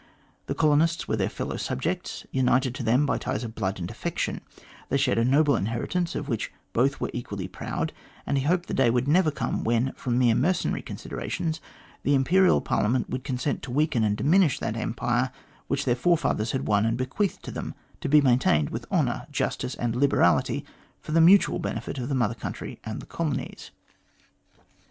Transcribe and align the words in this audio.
The 0.47 0.55
colonists 0.55 1.07
were 1.07 1.15
their 1.15 1.29
fellow 1.29 1.57
subjects, 1.57 2.25
united 2.31 2.73
to 2.73 2.81
them 2.81 3.05
by 3.05 3.17
the 3.19 3.23
ties 3.23 3.43
of 3.43 3.53
blood 3.53 3.79
and 3.79 3.91
affection; 3.91 4.41
they 4.89 4.97
shared 4.97 5.19
a 5.19 5.23
noble 5.23 5.55
inheritance, 5.55 6.15
of 6.15 6.27
which 6.27 6.51
both 6.73 6.99
were 6.99 7.11
equally 7.13 7.47
proud, 7.47 7.93
and 8.25 8.35
he 8.35 8.45
hoped 8.45 8.65
the 8.65 8.73
day 8.73 8.89
would 8.89 9.07
never 9.07 9.29
come 9.29 9.63
when, 9.63 9.91
from 9.91 10.17
mere 10.17 10.33
mercenary 10.33 10.81
considerations, 10.81 11.61
the 12.01 12.15
Imperial 12.15 12.61
Parlia 12.63 12.89
ment 12.93 13.11
would 13.11 13.23
consent 13.23 13.61
to 13.61 13.69
weaken 13.69 14.03
and 14.03 14.17
diminish 14.17 14.57
that 14.57 14.75
Empire 14.75 15.29
which 15.67 15.85
their 15.85 15.95
forefathers 15.95 16.51
had 16.51 16.65
won 16.67 16.83
and 16.83 16.97
bequeathed 16.97 17.43
to 17.43 17.51
them 17.51 17.75
to 17.99 18.09
be 18.09 18.21
maintained 18.21 18.71
with 18.71 18.87
honour, 18.91 19.27
justice, 19.31 19.75
and 19.75 19.95
liberality 19.95 20.65
for 20.99 21.11
the 21.11 21.21
mutual 21.21 21.59
benefit 21.59 21.99
of 21.99 22.09
the 22.09 22.15
Mother 22.15 22.33
Country 22.33 22.79
and 22.83 23.03
the 23.03 23.05
colonies. 23.05 23.69